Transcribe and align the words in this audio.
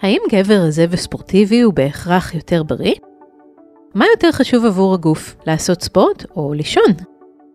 האם 0.00 0.20
גבר 0.32 0.54
רזה 0.54 0.86
וספורטיבי 0.90 1.60
הוא 1.60 1.74
בהכרח 1.74 2.34
יותר 2.34 2.62
בריא? 2.62 2.94
מה 3.94 4.04
יותר 4.14 4.32
חשוב 4.32 4.64
עבור 4.64 4.94
הגוף, 4.94 5.36
לעשות 5.46 5.82
ספורט 5.82 6.24
או 6.36 6.52
לישון? 6.54 6.92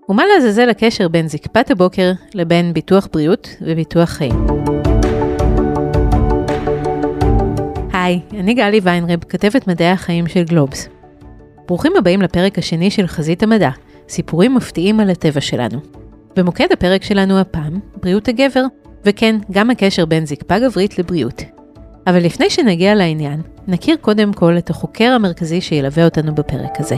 ומה 0.09 0.23
לעזאזל 0.25 0.69
הקשר 0.69 1.07
בין 1.07 1.27
זקפת 1.27 1.71
הבוקר 1.71 2.11
לבין 2.33 2.73
ביטוח 2.73 3.07
בריאות 3.13 3.49
וביטוח 3.61 4.09
חיים? 4.09 4.47
היי, 7.93 8.19
אני 8.39 8.53
גלי 8.53 8.79
ויינרב, 8.83 9.23
כתבת 9.23 9.67
מדעי 9.67 9.89
החיים 9.89 10.27
של 10.27 10.43
גלובס. 10.43 10.89
ברוכים 11.67 11.93
הבאים 11.97 12.21
לפרק 12.21 12.57
השני 12.57 12.91
של 12.91 13.07
חזית 13.07 13.43
המדע, 13.43 13.69
סיפורים 14.09 14.55
מפתיעים 14.55 14.99
על 14.99 15.09
הטבע 15.09 15.41
שלנו. 15.41 15.79
במוקד 16.35 16.67
הפרק 16.73 17.03
שלנו 17.03 17.39
הפעם, 17.39 17.79
בריאות 18.01 18.27
הגבר, 18.27 18.63
וכן, 19.05 19.35
גם 19.51 19.69
הקשר 19.69 20.05
בין 20.05 20.25
זקפה 20.25 20.59
גברית 20.59 20.99
לבריאות. 20.99 21.43
אבל 22.07 22.25
לפני 22.25 22.49
שנגיע 22.49 22.95
לעניין, 22.95 23.41
נכיר 23.67 23.95
קודם 24.01 24.33
כל 24.33 24.57
את 24.57 24.69
החוקר 24.69 25.11
המרכזי 25.15 25.61
שילווה 25.61 26.05
אותנו 26.05 26.35
בפרק 26.35 26.79
הזה. 26.79 26.95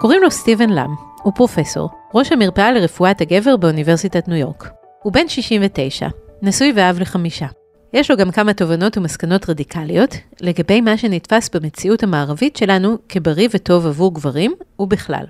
קוראים 0.00 0.22
לו 0.22 0.30
סטיבן 0.30 0.70
לאם, 0.70 0.90
הוא 1.22 1.32
פרופסור, 1.36 1.88
ראש 2.14 2.32
המרפאה 2.32 2.72
לרפואת 2.72 3.20
הגבר 3.20 3.56
באוניברסיטת 3.56 4.28
ניו 4.28 4.36
יורק. 4.36 4.70
הוא 5.02 5.12
בן 5.12 5.28
69, 5.28 6.08
נשוי 6.42 6.72
ואב 6.76 6.98
לחמישה. 7.00 7.46
יש 7.92 8.10
לו 8.10 8.16
גם 8.16 8.30
כמה 8.30 8.54
תובנות 8.54 8.98
ומסקנות 8.98 9.50
רדיקליות 9.50 10.14
לגבי 10.40 10.80
מה 10.80 10.98
שנתפס 10.98 11.50
במציאות 11.54 12.02
המערבית 12.02 12.56
שלנו 12.56 12.96
כבריא 13.08 13.48
וטוב 13.54 13.86
עבור 13.86 14.14
גברים 14.14 14.54
ובכלל. 14.78 15.24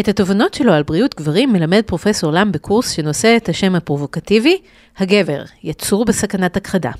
את 0.00 0.08
התובנות 0.08 0.54
שלו 0.54 0.72
על 0.72 0.82
בריאות 0.82 1.14
גברים 1.14 1.52
מלמד 1.52 1.82
פרופסור 1.86 2.32
למ 2.32 2.52
בקורס 2.52 2.90
שנושא 2.90 3.36
את 3.36 3.48
השם 3.48 3.74
הפרובוקטיבי, 3.74 4.62
הגבר, 4.96 5.42
יצור 5.62 6.04
בסכנת 6.04 6.56
הכחדה. 6.56 6.90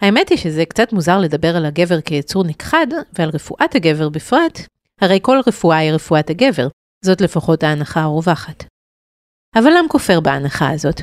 האמת 0.00 0.28
היא 0.28 0.38
שזה 0.38 0.64
קצת 0.64 0.92
מוזר 0.92 1.18
לדבר 1.18 1.56
על 1.56 1.66
הגבר 1.66 2.00
כיצור 2.00 2.44
נכחד, 2.44 2.86
ועל 3.18 3.30
רפואת 3.34 3.74
הגבר 3.74 4.08
בפרט, 4.08 4.60
הרי 5.00 5.18
כל 5.22 5.40
רפואה 5.46 5.76
היא 5.76 5.92
רפואת 5.92 6.30
הגבר, 6.30 6.68
זאת 7.04 7.20
לפחות 7.20 7.62
ההנחה 7.62 8.00
הרווחת. 8.00 8.64
אבל 9.54 9.70
לם 9.70 9.88
כופר 9.88 10.20
בהנחה 10.20 10.70
הזאת. 10.70 11.00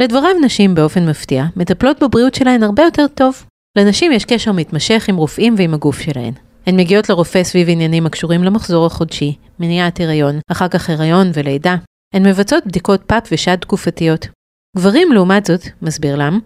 לדבריו 0.00 0.34
נשים 0.44 0.74
באופן 0.74 1.08
מפתיע, 1.08 1.44
מטפלות 1.56 2.02
בבריאות 2.02 2.34
שלהן 2.34 2.62
הרבה 2.62 2.82
יותר 2.82 3.06
טוב. 3.14 3.44
לנשים 3.78 4.12
יש 4.12 4.24
קשר 4.24 4.52
מתמשך 4.52 5.08
עם 5.08 5.16
רופאים 5.16 5.54
ועם 5.58 5.74
הגוף 5.74 6.00
שלהן. 6.00 6.32
הן 6.66 6.76
מגיעות 6.76 7.08
לרופא 7.08 7.44
סביב 7.44 7.68
עניינים 7.68 8.06
הקשורים 8.06 8.44
למחזור 8.44 8.86
החודשי, 8.86 9.36
מניעת 9.58 10.00
הריון, 10.00 10.38
אחר 10.52 10.68
כך 10.68 10.90
הריון 10.90 11.30
ולידה. 11.34 11.76
הן 12.14 12.26
מבצעות 12.26 12.66
בדיקות 12.66 13.02
פאפ 13.06 13.28
ושד 13.32 13.56
תקופתיות. 13.56 14.28
גברים, 14.76 15.12
לעומת 15.12 15.46
זאת, 15.46 15.60
מסביר 15.82 16.16
לם, 16.16 16.38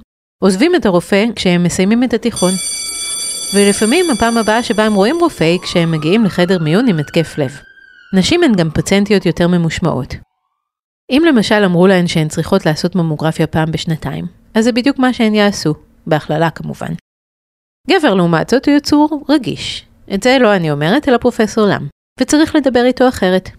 עוזבים 0.42 0.74
את 0.76 0.86
הרופא 0.86 1.24
כשהם 1.36 1.62
מסיימים 1.62 2.04
את 2.04 2.14
התיכון. 2.14 2.52
ולפעמים 3.54 4.04
הפעם 4.10 4.36
הבאה 4.38 4.62
שבה 4.62 4.84
הם 4.84 4.94
רואים 4.94 5.16
רופא 5.20 5.44
היא 5.44 5.60
כשהם 5.62 5.92
מגיעים 5.92 6.24
לחדר 6.24 6.58
מיון 6.58 6.88
עם 6.88 6.98
התקף 6.98 7.38
לב. 7.38 7.60
נשים 8.14 8.42
הן 8.42 8.52
גם 8.54 8.70
פציינטיות 8.70 9.26
יותר 9.26 9.48
ממושמעות. 9.48 10.14
אם 11.10 11.22
למשל 11.28 11.64
אמרו 11.64 11.86
להן 11.86 12.06
שהן 12.06 12.28
צריכות 12.28 12.66
לעשות 12.66 12.96
ממוגרפיה 12.96 13.46
פעם 13.46 13.72
בשנתיים, 13.72 14.26
אז 14.54 14.64
זה 14.64 14.72
בדיוק 14.72 14.98
מה 14.98 15.12
שהן 15.12 15.34
יעשו, 15.34 15.74
בהכללה 16.06 16.50
כמובן. 16.50 16.92
גבר 17.90 18.14
לעומת 18.14 18.50
זאת 18.50 18.68
הוא 18.68 18.76
יצור 18.76 19.24
רגיש, 19.28 19.87
את 20.14 20.22
זה 20.22 20.36
לא 20.40 20.56
אני 20.56 20.70
אומרת, 20.70 21.08
אלא 21.08 21.16
פרופסור 21.16 21.66
לם, 21.66 21.86
וצריך 22.20 22.56
לדבר 22.56 22.84
איתו 22.84 23.08
אחרת. 23.08 23.50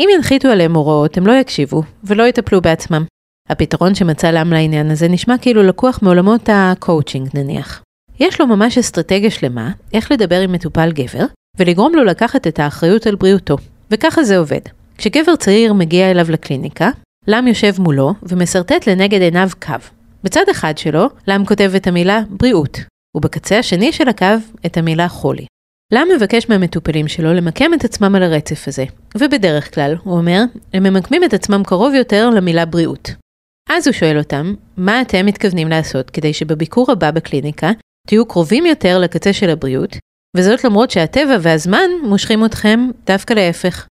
אם 0.00 0.08
ינחיתו 0.14 0.48
עליהם 0.48 0.74
הוראות, 0.74 1.16
הם 1.16 1.26
לא 1.26 1.32
יקשיבו, 1.32 1.82
ולא 2.04 2.22
יטפלו 2.22 2.60
בעצמם. 2.60 3.04
הפתרון 3.48 3.94
שמצא 3.94 4.30
לם 4.30 4.52
לעניין 4.52 4.90
הזה 4.90 5.08
נשמע 5.08 5.38
כאילו 5.38 5.62
לקוח 5.62 5.98
מעולמות 6.02 6.48
הקואוצ'ינג 6.52 7.28
נניח. 7.34 7.82
יש 8.20 8.40
לו 8.40 8.46
ממש 8.46 8.78
אסטרטגיה 8.78 9.30
שלמה, 9.30 9.72
איך 9.92 10.12
לדבר 10.12 10.40
עם 10.40 10.52
מטופל 10.52 10.92
גבר, 10.92 11.24
ולגרום 11.58 11.94
לו 11.94 12.04
לקחת 12.04 12.46
את 12.46 12.58
האחריות 12.58 13.06
על 13.06 13.14
בריאותו. 13.14 13.56
וככה 13.90 14.24
זה 14.24 14.38
עובד. 14.38 14.60
כשגבר 14.98 15.36
צעיר 15.36 15.72
מגיע 15.72 16.10
אליו 16.10 16.26
לקליניקה, 16.30 16.90
לם 17.26 17.46
יושב 17.46 17.74
מולו 17.78 18.14
ומסרטט 18.22 18.86
לנגד 18.86 19.20
עיניו 19.20 19.48
קו. 19.62 19.74
בצד 20.24 20.48
אחד 20.50 20.78
שלו, 20.78 21.08
לם 21.26 21.44
כותב 21.44 21.72
את 21.76 21.86
המילה 21.86 22.20
בריאות, 22.30 22.78
ובקצה 23.16 23.58
השני 23.58 23.92
של 23.92 24.08
הקו 24.08 24.26
את 24.66 24.76
המילה 24.76 25.08
חולי. 25.08 25.46
לם 25.92 26.08
מבקש 26.16 26.48
מהמטופלים 26.48 27.08
שלו 27.08 27.32
למקם 27.32 27.74
את 27.74 27.84
עצמם 27.84 28.14
על 28.14 28.22
הרצף 28.22 28.68
הזה, 28.68 28.84
ובדרך 29.18 29.74
כלל, 29.74 29.94
הוא 30.04 30.16
אומר, 30.16 30.42
הם 30.74 30.82
ממקמים 30.82 31.24
את 31.24 31.34
עצמם 31.34 31.62
קרוב 31.64 31.94
יותר 31.94 32.30
למילה 32.30 32.64
בריאות. 32.64 33.10
אז 33.70 33.86
הוא 33.86 33.92
שואל 33.92 34.18
אותם, 34.18 34.54
מה 34.76 35.00
אתם 35.02 35.26
מתכוונים 35.26 35.68
לעשות 35.68 36.10
כדי 36.10 36.32
שבביקור 36.32 36.92
הבא 36.92 37.10
בקליניקה 37.10 37.70
תהיו 38.08 38.26
קרובים 38.26 38.66
יותר 38.66 38.98
לקצה 38.98 39.32
של 39.32 39.50
הבריאות, 39.50 39.96
וזאת 40.36 40.64
למרות 40.64 40.90
שהטבע 40.90 41.36
והזמן 41.40 41.90
מושכים 42.02 42.44
אתכם 42.44 42.88
דווקא 43.06 43.34
להפך. 43.34 43.86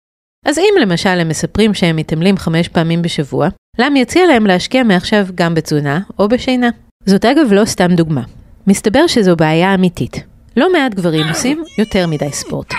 אז 0.46 0.58
אם 0.58 0.74
למשל 0.82 1.10
הם 1.10 1.28
מספרים 1.28 1.74
שהם 1.74 1.96
מתעמלים 1.96 2.38
חמש 2.38 2.68
פעמים 2.68 3.02
בשבוע, 3.02 3.50
לם 3.80 3.96
יציע 3.96 4.28
להם 4.28 4.48
להשקיע 4.48 4.84
מעכשיו 4.84 5.28
גם 5.36 5.54
בתזונה 5.54 6.00
או 6.20 6.28
בשינה. 6.28 6.70
זאת 7.06 7.26
אגב 7.26 7.54
לא 7.54 7.66
סתם 7.66 7.92
דוגמה. 7.96 8.24
מסתבר 8.68 9.08
שזו 9.08 9.36
בעיה 9.36 9.74
אמיתית. 9.74 10.31
לא 10.58 10.74
מעט 10.74 10.94
גברים 10.94 11.28
עושים 11.28 11.64
יותר 11.78 12.08
מדי 12.08 12.32
ספורט. 12.32 12.74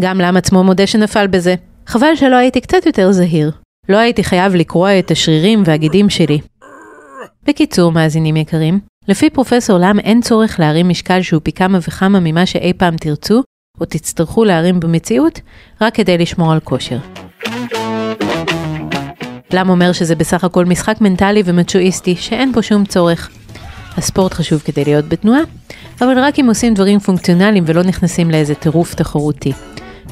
גם 0.00 0.20
לם 0.20 0.36
עצמו 0.36 0.64
מודה 0.64 0.86
שנפל 0.86 1.26
בזה. 1.26 1.54
חבל 1.86 2.16
שלא 2.16 2.36
הייתי 2.36 2.60
קצת 2.60 2.86
יותר 2.86 3.12
זהיר. 3.12 3.50
לא 3.88 3.96
הייתי 3.96 4.24
חייב 4.24 4.54
לקרוע 4.54 4.98
את 4.98 5.10
השרירים 5.10 5.62
והגידים 5.66 6.10
שלי. 6.10 6.40
בקיצור, 7.46 7.92
מאזינים 7.92 8.36
יקרים, 8.36 8.80
לפי 9.08 9.30
פרופסור 9.30 9.78
לם 9.78 9.98
אין 9.98 10.20
צורך 10.20 10.60
להרים 10.60 10.88
משקל 10.88 11.22
שהוא 11.22 11.40
פי 11.44 11.52
כמה 11.52 11.78
וכמה 11.88 12.20
ממה 12.20 12.46
שאי 12.46 12.72
פעם 12.72 12.96
תרצו, 12.96 13.42
או 13.80 13.84
תצטרכו 13.84 14.44
להרים 14.44 14.80
במציאות, 14.80 15.40
רק 15.80 15.94
כדי 15.94 16.18
לשמור 16.18 16.52
על 16.52 16.60
כושר. 16.60 16.98
לם 19.52 19.68
אומר 19.68 19.92
שזה 19.92 20.14
בסך 20.14 20.44
הכל 20.44 20.64
משחק 20.64 21.00
מנטלי 21.00 21.42
ומצ'ואיסטי, 21.44 22.16
שאין 22.16 22.52
בו 22.52 22.62
שום 22.62 22.84
צורך. 22.84 23.30
הספורט 23.96 24.34
חשוב 24.34 24.62
כדי 24.64 24.84
להיות 24.84 25.08
בתנועה, 25.08 25.40
אבל 26.00 26.18
רק 26.18 26.38
אם 26.38 26.46
עושים 26.48 26.74
דברים 26.74 26.98
פונקציונליים 26.98 27.64
ולא 27.66 27.82
נכנסים 27.82 28.30
לאיזה 28.30 28.54
טירוף 28.54 28.94
תחרותי. 28.94 29.52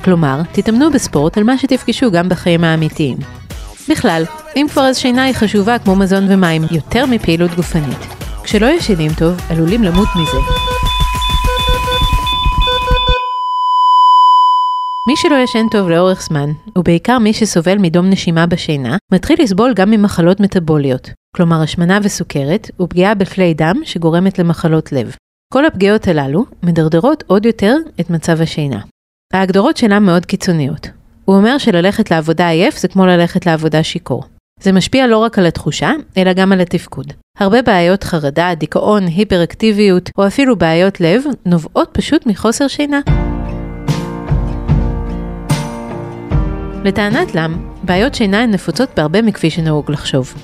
כלומר, 0.04 0.40
תתאמנו 0.52 0.90
בספורט 0.90 1.38
על 1.38 1.44
מה 1.44 1.58
שתפגשו 1.58 2.10
גם 2.10 2.28
בחיים 2.28 2.64
האמיתיים. 2.64 3.16
בכלל, 3.88 4.24
אם 4.56 4.66
כבר 4.70 4.82
אז 4.82 4.98
שינה 4.98 5.24
היא 5.24 5.34
חשובה 5.34 5.78
כמו 5.78 5.96
מזון 5.96 6.26
ומים, 6.28 6.62
יותר 6.70 7.06
מפעילות 7.06 7.54
גופנית. 7.54 8.06
כשלא 8.42 8.66
ישנים 8.66 9.10
טוב, 9.18 9.40
עלולים 9.50 9.84
למות 9.84 10.08
מזה. 10.16 10.67
מי 15.08 15.16
שלא 15.16 15.36
ישן 15.36 15.66
טוב 15.70 15.91
לאורך 15.91 16.22
זמן, 16.22 16.50
ובעיקר 16.78 17.19
מי 17.19 17.32
שסובל 17.32 17.78
מדום 17.78 18.10
נשימה 18.10 18.46
בשינה, 18.46 18.96
מתחיל 19.12 19.36
לסבול 19.42 19.74
גם 19.74 19.91
ממחלות 19.91 20.41
מטבוליות, 20.41 21.10
כלומר 21.36 21.62
השמנה 21.62 21.98
וסוכרת, 22.02 22.70
ופגיעה 22.80 23.14
בכלי 23.14 23.54
דם 23.54 23.74
שגורמת 23.84 24.38
למחלות 24.38 24.92
לב. 24.92 25.14
כל 25.52 25.66
הפגיעות 25.66 26.08
הללו 26.08 26.44
מדרדרות 26.62 27.24
עוד 27.26 27.46
יותר 27.46 27.76
את 28.00 28.10
מצב 28.10 28.41
השינה. 28.41 28.80
ההגדרות 29.34 29.76
שלה 29.76 29.98
מאוד 29.98 30.26
קיצוניות. 30.26 30.88
הוא 31.25 31.36
אומר 31.36 31.58
שללכת 31.58 32.10
לעבודה 32.10 32.48
עייף 32.48 32.78
זה 32.78 32.88
כמו 32.88 33.06
ללכת 33.06 33.46
לעבודה 33.46 33.82
שיכור. 33.82 34.25
זה 34.60 34.72
משפיע 34.72 35.06
לא 35.06 35.19
רק 35.19 35.38
על 35.38 35.46
התחושה, 35.46 35.92
אלא 36.16 36.32
גם 36.32 36.52
על 36.52 36.60
התפקוד. 36.60 37.12
הרבה 37.38 37.62
בעיות 37.62 38.04
חרדה, 38.04 38.50
דיכאון, 38.54 39.06
היפראקטיביות, 39.06 40.10
או 40.19 40.26
אפילו 40.26 40.56
בעיות 40.56 41.00
לב, 41.00 41.22
נובעות 41.46 41.88
פשוט 41.92 42.26
מחוסר 42.26 42.69
שינה. 42.69 43.00
לטענת 46.84 47.34
לם, 47.34 47.56
בעיות 47.82 48.14
שינה 48.14 48.42
הן 48.42 48.50
נפוצות 48.50 48.88
בהרבה 48.96 49.22
מכפי 49.22 49.50
שנהוג 49.50 49.90
לחשוב. 49.90 50.34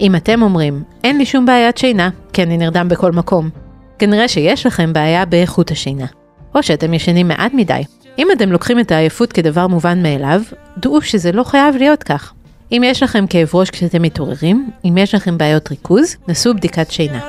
אם 0.00 0.16
אתם 0.16 0.42
אומרים, 0.42 0.82
אין 1.04 1.18
לי 1.18 1.26
שום 1.26 1.46
בעיית 1.46 1.78
שינה, 1.78 2.10
כי 2.32 2.42
אני 2.42 2.56
נרדם 2.56 2.88
בכל 2.88 3.12
מקום, 3.12 3.50
כנראה 3.98 4.28
שיש 4.28 4.66
לכם 4.66 4.92
בעיה 4.92 5.24
באיכות 5.24 5.70
השינה. 5.70 6.06
או 6.54 6.62
שאתם 6.62 6.94
ישנים 6.94 7.28
מעט 7.28 7.54
מדי. 7.54 7.82
אם 8.18 8.28
אתם 8.32 8.52
לוקחים 8.52 8.80
את 8.80 8.92
העייפות 8.92 9.32
כדבר 9.32 9.66
מובן 9.66 10.02
מאליו, 10.02 10.42
דעו 10.78 11.02
שזה 11.02 11.32
לא 11.32 11.44
חייב 11.44 11.76
להיות 11.76 12.02
כך. 12.02 12.32
אם 12.72 12.82
יש 12.84 13.02
לכם 13.02 13.26
כאב 13.26 13.48
ראש 13.54 13.70
כשאתם 13.70 14.02
מתעוררים, 14.02 14.70
אם 14.84 14.98
יש 14.98 15.14
לכם 15.14 15.38
בעיות 15.38 15.70
ריכוז, 15.70 16.16
נסו 16.28 16.54
בדיקת 16.54 16.90
שינה. 16.90 17.20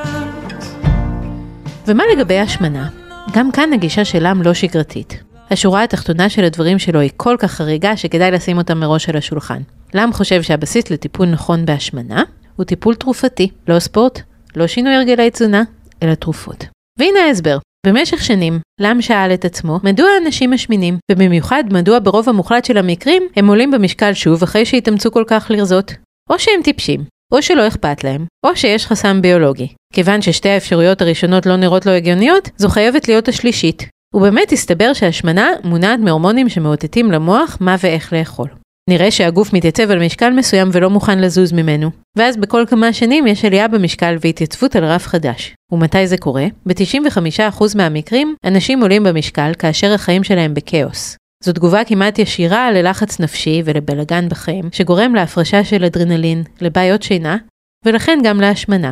ומה 1.87 2.03
לגבי 2.15 2.39
השמנה? 2.39 2.87
גם 3.33 3.51
כאן 3.51 3.73
הגישה 3.73 4.05
שלם 4.05 4.41
לא 4.41 4.53
שגרתית. 4.53 5.30
השורה 5.51 5.83
התחתונה 5.83 6.30
של 6.30 6.44
הדברים 6.44 6.80
שלו 6.80 7.00
היא 7.00 7.12
כל 7.18 7.36
כך 7.39 7.51
חריגה 7.51 7.98
שכדאי 7.98 8.31
לשים 8.31 8.57
אותה 8.57 8.75
מראש 8.75 9.09
על 9.09 9.18
השולחן. 9.18 9.62
לם 9.94 10.13
חושב 10.13 10.42
שהבסיס 10.42 10.92
לטיפול 10.92 11.27
נכון 11.27 11.65
בהשמנה 11.65 12.24
הוא 12.56 12.63
טיפול 12.63 12.95
תרופתי, 12.95 13.51
לא 13.68 13.80
ספורט, 13.80 14.19
לא 14.56 14.68
שינוי 14.68 14.95
הרגלי 14.95 15.30
תזונה, 15.30 15.63
אלא 16.03 16.13
תרופות. 16.13 16.65
והנה 17.00 17.19
ההסבר. 17.19 17.57
במשך 17.88 18.24
שנים, 18.24 18.59
לם 18.81 19.01
שאל 19.01 19.33
את 19.33 19.45
עצמו 19.45 19.80
מדוע 19.83 20.07
אנשים 20.25 20.51
משמינים, 20.51 20.98
ובמיוחד 21.12 21.63
מדוע 21.71 22.00
ברוב 22.00 22.30
המוחלט 22.30 22.65
של 22.65 22.77
המקרים 22.77 23.24
הם 23.36 23.48
עולים 23.48 23.71
במשקל 23.71 24.13
שוב 24.13 24.44
אחרי 24.44 24.65
שהתאמצו 24.65 25.12
כל 25.12 25.24
כך 25.27 25.51
לרזות. 25.51 25.94
או 26.30 26.39
שהם 26.39 26.62
טיפשים, 26.63 27.03
או 27.33 27.42
שלא 27.42 27.68
אכפת 27.68 28.03
להם, 28.03 28.25
או 28.45 28.56
שיש 28.56 28.86
חסם 28.86 29.21
ביולוגי. 29.21 29.68
כיוון 29.94 30.21
ששתי 30.21 30.50
האפשרויות 30.50 31.01
הראשונות 31.01 31.45
לא 31.45 31.56
נראות 31.56 31.86
לו 31.86 31.92
הגיוניות, 31.92 32.50
זו 32.57 32.69
חייבת 32.69 33.07
להיות 33.07 33.27
השלישית. 33.27 33.88
ובאמת 34.13 34.51
הסתבר 34.51 34.93
שהשמנה 34.93 35.49
מונעת 35.63 35.99
מהורמונים 35.99 36.49
שמאותתים 36.49 37.11
למוח 37.11 37.57
מה 37.59 37.75
ואיך 37.83 38.13
לאכול. 38.13 38.47
נראה 38.89 39.11
שהגוף 39.11 39.53
מתייצב 39.53 39.91
על 39.91 40.05
משקל 40.05 40.29
מסוים 40.29 40.69
ולא 40.71 40.89
מוכן 40.89 41.19
לזוז 41.19 41.51
ממנו, 41.51 41.89
ואז 42.17 42.37
בכל 42.37 42.63
כמה 42.67 42.93
שנים 42.93 43.27
יש 43.27 43.45
עלייה 43.45 43.67
במשקל 43.67 44.15
והתייצבות 44.21 44.75
על 44.75 44.85
רף 44.85 45.07
חדש. 45.07 45.55
ומתי 45.71 46.07
זה 46.07 46.17
קורה? 46.17 46.45
ב-95% 46.65 47.63
מהמקרים, 47.75 48.35
אנשים 48.45 48.81
עולים 48.81 49.03
במשקל 49.03 49.51
כאשר 49.59 49.93
החיים 49.93 50.23
שלהם 50.23 50.53
בכאוס. 50.53 51.17
זו 51.43 51.53
תגובה 51.53 51.83
כמעט 51.83 52.19
ישירה 52.19 52.71
ללחץ 52.71 53.19
נפשי 53.19 53.61
ולבלגן 53.65 54.29
בחיים, 54.29 54.63
שגורם 54.71 55.15
להפרשה 55.15 55.63
של 55.63 55.83
אדרנלין, 55.83 56.43
לבעיות 56.61 57.03
שינה, 57.03 57.37
ולכן 57.85 58.19
גם 58.23 58.41
להשמנה. 58.41 58.91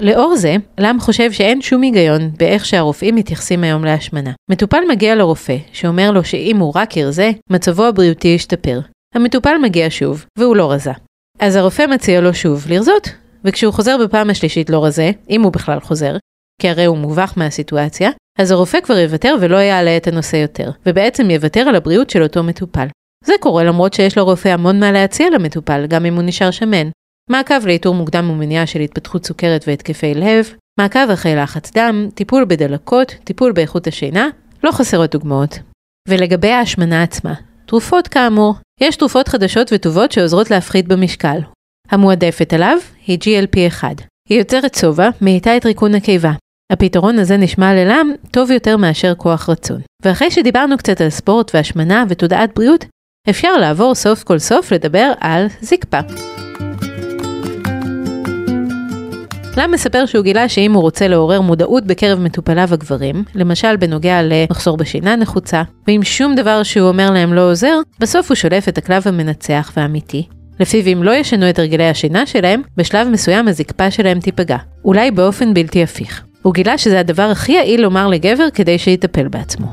לאור 0.00 0.36
זה, 0.36 0.56
לם 0.78 1.00
חושב 1.00 1.32
שאין 1.32 1.62
שום 1.62 1.82
היגיון 1.82 2.30
באיך 2.38 2.66
שהרופאים 2.66 3.14
מתייחסים 3.14 3.64
היום 3.64 3.84
להשמנה. 3.84 4.30
מטופל 4.50 4.80
מגיע 4.88 5.14
לרופא, 5.14 5.56
שאומר 5.72 6.10
לו 6.10 6.24
שאם 6.24 6.56
הוא 6.58 6.72
רק 6.76 6.96
ירזה, 6.96 7.30
מצבו 7.50 7.84
הבריאותי 7.84 8.28
ישתפר. 8.28 8.80
המטופל 9.14 9.56
מגיע 9.62 9.86
שוב, 9.90 10.26
והוא 10.38 10.56
לא 10.56 10.72
רזה. 10.72 10.92
אז 11.38 11.56
הרופא 11.56 11.86
מציע 11.86 12.20
לו 12.20 12.34
שוב 12.34 12.64
לרזות, 12.68 13.08
וכשהוא 13.44 13.72
חוזר 13.72 13.96
בפעם 14.04 14.30
השלישית 14.30 14.70
לא 14.70 14.84
רזה, 14.84 15.10
אם 15.30 15.42
הוא 15.42 15.52
בכלל 15.52 15.80
חוזר, 15.80 16.16
כי 16.60 16.68
הרי 16.68 16.84
הוא 16.84 16.98
מובך 16.98 17.32
מהסיטואציה, 17.36 18.10
אז 18.38 18.50
הרופא 18.50 18.80
כבר 18.80 18.98
יוותר 18.98 19.34
ולא 19.40 19.56
יעלה 19.56 19.96
את 19.96 20.06
הנושא 20.06 20.36
יותר, 20.36 20.70
ובעצם 20.86 21.30
יוותר 21.30 21.60
על 21.60 21.74
הבריאות 21.74 22.10
של 22.10 22.22
אותו 22.22 22.42
מטופל. 22.42 22.86
זה 23.24 23.32
קורה 23.40 23.64
למרות 23.64 23.94
שיש 23.94 24.18
לרופא 24.18 24.48
המון 24.48 24.80
מה 24.80 24.92
להציע 24.92 25.30
למטופל, 25.30 25.86
גם 25.86 26.06
אם 26.06 26.14
הוא 26.14 26.22
נשאר 26.22 26.50
שמן. 26.50 26.88
מעקב 27.30 27.66
לאיתור 27.66 27.94
מוקדם 27.94 28.30
ומניעה 28.30 28.66
של 28.66 28.80
התפתחות 28.80 29.26
סוכרת 29.26 29.64
והתקפי 29.66 30.14
לב, 30.14 30.48
מעקב 30.80 31.10
אחרי 31.12 31.36
לחץ 31.36 31.72
דם, 31.72 32.08
טיפול 32.14 32.44
בדלקות, 32.44 33.14
טיפול 33.24 33.52
באיכות 33.52 33.86
השינה, 33.86 34.28
לא 34.64 34.70
חסרות 34.72 35.10
דוגמאות. 35.10 35.58
ולגבי 36.08 36.50
ההשמנה 36.50 37.02
עצמה, 37.02 37.34
תרופות 37.66 38.08
כאמור, 38.08 38.54
יש 38.80 38.96
תרופות 38.96 39.28
חדשות 39.28 39.70
וטובות 39.72 40.12
שעוזרות 40.12 40.50
להפחית 40.50 40.88
במשקל. 40.88 41.38
המועדפת 41.90 42.52
עליו 42.52 42.78
היא 43.06 43.18
GLP-1. 43.18 43.84
היא 44.28 44.38
יוצרת 44.38 44.74
שובע, 44.74 45.08
מאיתה 45.20 45.56
את 45.56 45.66
ריקון 45.66 45.94
הקיבה. 45.94 46.32
הפתרון 46.72 47.18
הזה 47.18 47.36
נשמע 47.36 47.74
ללם 47.74 48.12
טוב 48.30 48.50
יותר 48.50 48.76
מאשר 48.76 49.14
כוח 49.14 49.48
רצון. 49.48 49.80
ואחרי 50.02 50.30
שדיברנו 50.30 50.78
קצת 50.78 51.00
על 51.00 51.10
ספורט 51.10 51.50
והשמנה 51.54 52.04
ותודעת 52.08 52.50
בריאות, 52.54 52.84
אפשר 53.30 53.56
לעבור 53.56 53.94
סוף 53.94 54.22
כל 54.22 54.38
סוף 54.38 54.72
לדבר 54.72 55.12
על 55.20 55.46
זקפה. 55.60 56.00
לם 59.56 59.70
מספר 59.70 60.06
שהוא 60.06 60.24
גילה 60.24 60.48
שאם 60.48 60.72
הוא 60.72 60.82
רוצה 60.82 61.08
לעורר 61.08 61.40
מודעות 61.40 61.84
בקרב 61.84 62.18
מטופליו 62.20 62.68
הגברים, 62.72 63.24
למשל 63.34 63.76
בנוגע 63.76 64.20
למחסור 64.22 64.76
בשינה 64.76 65.16
נחוצה, 65.16 65.62
ואם 65.88 66.00
שום 66.02 66.34
דבר 66.34 66.62
שהוא 66.62 66.88
אומר 66.88 67.10
להם 67.10 67.34
לא 67.34 67.50
עוזר, 67.50 67.78
בסוף 67.98 68.30
הוא 68.30 68.34
שולף 68.34 68.68
את 68.68 68.78
הקלף 68.78 69.06
המנצח 69.06 69.72
והאמיתי, 69.76 70.26
לפיו 70.60 70.92
אם 70.92 71.02
לא 71.02 71.14
ישנו 71.14 71.50
את 71.50 71.58
הרגלי 71.58 71.88
השינה 71.88 72.26
שלהם, 72.26 72.62
בשלב 72.76 73.08
מסוים 73.08 73.48
הזקפה 73.48 73.90
שלהם 73.90 74.20
תיפגע, 74.20 74.56
אולי 74.84 75.10
באופן 75.10 75.54
בלתי 75.54 75.82
הפיך. 75.82 76.24
הוא 76.42 76.54
גילה 76.54 76.78
שזה 76.78 77.00
הדבר 77.00 77.22
הכי 77.22 77.52
יעיל 77.52 77.80
לומר 77.80 78.08
לגבר 78.08 78.46
כדי 78.54 78.78
שיטפל 78.78 79.28
בעצמו. 79.28 79.66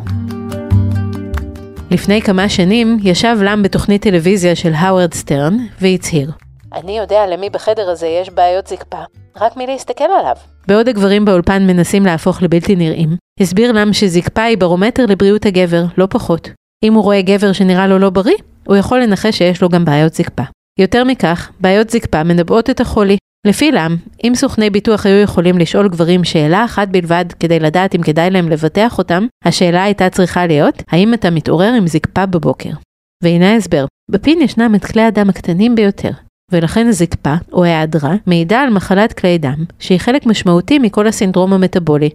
לפני 1.92 2.22
כמה 2.22 2.50
שנים 2.50 2.98
ישב 3.04 3.38
לם 3.42 3.64
בתוכנית 3.64 4.02
טלוויזיה 4.02 4.56
של 4.56 4.74
האוורד 4.74 5.14
סטרן 5.14 5.58
והצהיר 5.82 6.32
אני 6.74 6.98
יודע 6.98 7.28
למי 7.28 7.50
בחדר 7.50 7.90
הזה 7.90 8.08
יש 8.08 8.30
בעיות 8.30 8.68
זקפה, 8.68 9.04
רק 9.36 9.58
מלהסתכל 9.58 10.04
עליו. 10.20 10.36
בעוד 10.68 10.88
הגברים 10.90 11.26
באולפן 11.26 11.68
מנסים 11.68 12.06
להפוך 12.06 12.42
לבלתי 12.42 12.76
נראים, 12.76 13.10
הסביר 13.40 13.72
לם 13.72 13.94
שזקפה 13.94 14.44
היא 14.44 14.58
ברומטר 14.58 15.06
לבריאות 15.06 15.46
הגבר, 15.46 15.84
לא 15.98 16.08
פחות. 16.10 16.50
אם 16.84 16.94
הוא 16.94 17.04
רואה 17.04 17.22
גבר 17.22 17.52
שנראה 17.52 17.88
לו 17.88 18.00
לא 18.00 18.10
בריא, 18.10 18.38
הוא 18.68 18.76
יכול 18.76 19.02
לנחש 19.02 19.38
שיש 19.38 19.62
לו 19.62 19.70
גם 19.70 19.86
בעיות 19.86 20.14
זקפה. 20.14 20.44
יותר 20.80 21.04
מכך, 21.04 21.52
בעיות 21.60 21.90
זקפה 21.90 22.24
מנבאות 22.24 22.70
את 22.70 22.82
החולי. 22.82 23.18
לפי 23.48 23.72
לם, 23.72 23.96
אם 24.24 24.32
סוכני 24.36 24.70
ביטוח 24.70 25.06
היו 25.06 25.22
יכולים 25.22 25.58
לשאול 25.58 25.90
גברים 25.90 26.24
שאלה 26.24 26.66
אחת 26.66 26.88
בלבד 26.88 27.26
כדי 27.40 27.60
לדעת 27.60 27.96
אם 27.96 28.02
כדאי 28.02 28.30
להם 28.30 28.50
לבטח 28.50 28.98
אותם, 28.98 29.28
השאלה 29.46 29.84
הייתה 29.84 30.10
צריכה 30.10 30.48
להיות, 30.48 30.84
האם 30.88 31.14
אתה 31.14 31.30
מתעורר 31.30 31.74
עם 31.74 31.88
זקפה 31.88 32.26
בבוקר? 32.26 32.70
והנה 33.24 33.54
ההסבר, 33.54 33.86
בפין 34.12 34.42
ישנם 34.42 34.76
את 34.76 34.86
כלי 34.86 35.02
הדם 35.02 35.30
הקטנים 35.30 35.76
ביותר, 35.76 36.12
ולכן 36.52 36.88
הזקפה, 36.88 37.34
או 37.52 37.64
היעדרה, 37.64 38.16
מעידה 38.28 38.62
על 38.62 38.70
מחלת 38.70 39.14
כלי 39.14 39.38
דם, 39.38 39.66
שהיא 39.80 40.00
חלק 40.00 40.26
משמעותי 40.26 40.80
מכל 40.80 41.08
הסינדרום 41.08 41.54
המטבולי. 41.54 42.10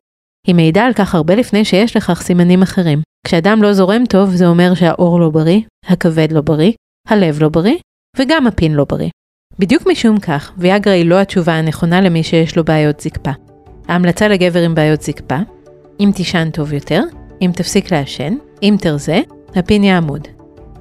היא 0.47 0.55
מעידה 0.55 0.85
על 0.85 0.93
כך 0.93 1.15
הרבה 1.15 1.35
לפני 1.35 1.65
שיש 1.65 1.97
לכך 1.97 2.23
סימנים 2.23 2.63
אחרים. 2.63 3.03
כשהדם 3.27 3.63
לא 3.63 3.73
זורם 3.73 4.07
טוב, 4.07 4.31
זה 4.31 4.47
אומר 4.47 4.75
שהעור 4.75 5.21
לא 5.21 5.31
בריא, 5.31 5.61
הכבד 5.87 6.33
לא 6.33 6.41
בריא, 6.41 6.73
הלב 7.09 7.43
לא 7.43 7.49
בריא, 7.49 7.77
וגם 8.19 8.47
הפין 8.47 8.75
לא 8.75 8.87
בריא. 8.89 9.09
בדיוק 9.59 9.83
משום 9.87 10.21
כך, 10.21 10.53
ויאגרה 10.59 10.95
היא 10.95 11.07
לא 11.07 11.21
התשובה 11.21 11.53
הנכונה 11.53 12.01
למי 12.01 12.23
שיש 12.23 12.57
לו 12.57 12.65
בעיות 12.65 13.01
זקפה. 13.01 13.31
ההמלצה 13.89 14.29
לגבר 14.29 14.63
עם 14.63 14.75
בעיות 14.75 15.03
זקפה, 15.03 15.39
אם 16.01 16.11
תישן 16.15 16.51
טוב 16.51 16.73
יותר, 16.73 17.03
אם 17.43 17.51
תפסיק 17.55 17.93
לעשן, 17.93 18.37
אם 18.63 18.77
תרזה, 18.81 19.21
הפין 19.55 19.85
יעמוד. 19.85 20.36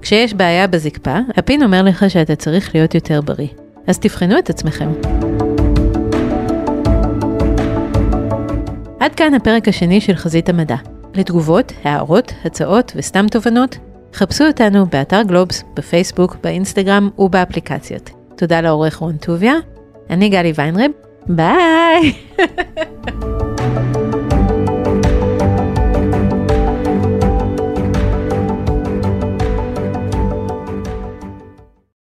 כשיש 0.05 0.33
בעיה 0.33 0.67
בזקפה, 0.67 1.17
הפין 1.37 1.63
אומר 1.63 1.83
לך 1.83 2.09
שאתה 2.09 2.35
צריך 2.35 2.75
להיות 2.75 2.95
יותר 2.95 3.21
בריא. 3.21 3.47
אז 3.87 3.99
תבחנו 3.99 4.39
את 4.39 4.49
עצמכם. 4.49 4.89
עד 8.99 9.15
כאן 9.15 9.33
הפרק 9.33 9.67
השני 9.67 10.01
של 10.01 10.15
חזית 10.15 10.49
המדע. 10.49 10.75
לתגובות, 11.13 11.73
הערות, 11.83 12.33
הצעות 12.45 12.91
וסתם 12.95 13.25
תובנות, 13.27 13.77
חפשו 14.13 14.47
אותנו 14.47 14.85
באתר 14.85 15.21
גלובס, 15.21 15.63
בפייסבוק, 15.75 16.37
באינסטגרם 16.43 17.09
ובאפליקציות. 17.19 18.09
תודה 18.37 18.61
לעורך 18.61 18.95
רון 18.95 19.17
טוביה, 19.17 19.53
אני 20.09 20.29
גלי 20.29 20.53
ויינרב, 20.55 20.91
ביי! 21.27 22.13